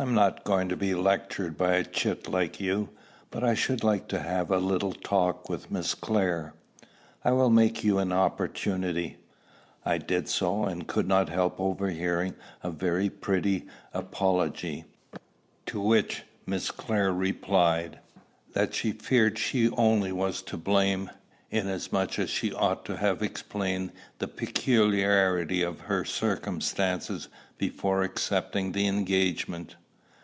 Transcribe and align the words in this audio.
"I'm 0.00 0.14
not 0.14 0.44
going 0.44 0.68
to 0.68 0.76
be 0.76 0.94
lectured 0.94 1.56
by 1.58 1.72
a 1.74 1.82
chit 1.82 2.28
like 2.28 2.60
you. 2.60 2.90
But 3.32 3.42
I 3.42 3.54
should 3.54 3.82
like 3.82 4.06
to 4.10 4.20
have 4.20 4.48
a 4.48 4.58
little 4.58 4.92
talk 4.92 5.48
with 5.48 5.72
Miss 5.72 5.96
Clare." 5.96 6.54
"I 7.24 7.32
will 7.32 7.50
make 7.50 7.82
you 7.82 7.98
an 7.98 8.12
opportunity." 8.12 9.16
I 9.84 9.98
did 9.98 10.28
so, 10.28 10.62
and 10.66 10.86
could 10.86 11.08
not 11.08 11.30
help 11.30 11.58
overhearing 11.58 12.36
a 12.62 12.70
very 12.70 13.10
pretty 13.10 13.66
apology; 13.92 14.84
to 15.66 15.80
which 15.80 16.22
Miss 16.46 16.70
Clare 16.70 17.12
replied, 17.12 17.98
that 18.52 18.74
she 18.74 18.92
feared 18.92 19.36
she 19.36 19.68
only 19.70 20.12
was 20.12 20.42
to 20.42 20.56
blame, 20.56 21.10
inasmuch 21.50 22.20
as 22.20 22.30
she 22.30 22.52
ought 22.52 22.84
to 22.84 22.96
have 22.98 23.20
explained 23.20 23.90
the 24.20 24.28
peculiarity 24.28 25.60
of 25.62 25.80
her 25.80 26.04
circumstances 26.04 27.26
before 27.58 28.04
accepting 28.04 28.70
the 28.70 28.86
engagement. 28.86 29.74